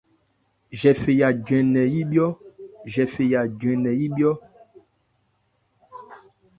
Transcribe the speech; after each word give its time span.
Jɛphɛ́ya 0.79 1.27
'jrɛn 1.33 1.65
nkɛ 1.71 1.83
yíbhyɔ́. 3.99 4.31